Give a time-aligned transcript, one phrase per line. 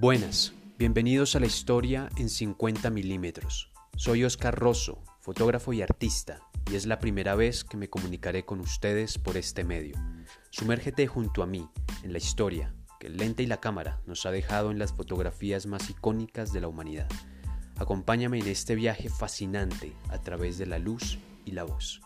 [0.00, 3.72] Buenas, bienvenidos a la historia en 50 milímetros.
[3.96, 6.38] Soy Oscar Rosso, fotógrafo y artista,
[6.70, 9.96] y es la primera vez que me comunicaré con ustedes por este medio.
[10.50, 11.68] Sumérgete junto a mí
[12.04, 15.66] en la historia que el lente y la cámara nos ha dejado en las fotografías
[15.66, 17.08] más icónicas de la humanidad.
[17.76, 22.00] Acompáñame en este viaje fascinante a través de la luz y la voz.